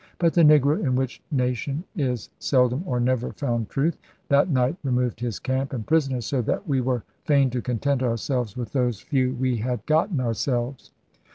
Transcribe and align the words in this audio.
But 0.17 0.33
the 0.33 0.41
negro, 0.41 0.83
in 0.83 0.95
which 0.95 1.21
nation 1.29 1.83
is 1.95 2.31
seldom 2.39 2.81
or 2.87 2.99
never 2.99 3.33
found 3.33 3.69
truth, 3.69 3.99
that 4.29 4.49
night 4.49 4.75
removed 4.81 5.19
his 5.19 5.37
camp 5.37 5.73
and 5.73 5.85
prisoners, 5.85 6.25
so 6.25 6.41
that 6.41 6.67
we 6.67 6.81
were 6.81 7.03
fain 7.25 7.51
to 7.51 7.61
content 7.61 8.01
ourselves 8.01 8.57
with 8.57 8.71
those 8.71 8.99
few 8.99 9.35
we 9.35 9.57
had 9.57 9.85
gotten 9.85 10.19
ourselves. 10.19 10.89